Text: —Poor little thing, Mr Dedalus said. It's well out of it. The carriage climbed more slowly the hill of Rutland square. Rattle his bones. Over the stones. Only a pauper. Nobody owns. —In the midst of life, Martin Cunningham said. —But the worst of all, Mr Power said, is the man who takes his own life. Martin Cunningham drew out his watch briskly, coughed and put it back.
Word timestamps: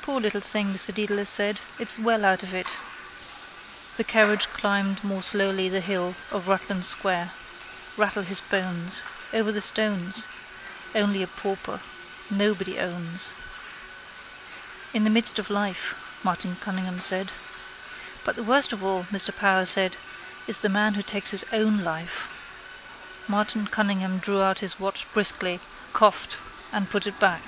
—Poor 0.00 0.18
little 0.18 0.40
thing, 0.40 0.72
Mr 0.72 0.94
Dedalus 0.94 1.28
said. 1.28 1.60
It's 1.78 1.98
well 1.98 2.24
out 2.24 2.42
of 2.42 2.54
it. 2.54 2.78
The 3.98 4.02
carriage 4.02 4.48
climbed 4.48 5.04
more 5.04 5.20
slowly 5.20 5.68
the 5.68 5.82
hill 5.82 6.14
of 6.30 6.48
Rutland 6.48 6.86
square. 6.86 7.32
Rattle 7.98 8.22
his 8.22 8.40
bones. 8.40 9.04
Over 9.30 9.52
the 9.52 9.60
stones. 9.60 10.26
Only 10.94 11.22
a 11.22 11.26
pauper. 11.26 11.80
Nobody 12.30 12.78
owns. 12.78 13.34
—In 14.94 15.04
the 15.04 15.10
midst 15.10 15.38
of 15.38 15.50
life, 15.50 15.96
Martin 16.22 16.56
Cunningham 16.56 17.02
said. 17.02 17.30
—But 18.24 18.36
the 18.36 18.42
worst 18.42 18.72
of 18.72 18.82
all, 18.82 19.04
Mr 19.12 19.36
Power 19.36 19.66
said, 19.66 19.98
is 20.46 20.60
the 20.60 20.70
man 20.70 20.94
who 20.94 21.02
takes 21.02 21.30
his 21.32 21.44
own 21.52 21.84
life. 21.84 22.28
Martin 23.28 23.66
Cunningham 23.66 24.16
drew 24.18 24.40
out 24.40 24.60
his 24.60 24.80
watch 24.80 25.06
briskly, 25.12 25.60
coughed 25.92 26.38
and 26.72 26.88
put 26.88 27.06
it 27.06 27.20
back. 27.20 27.42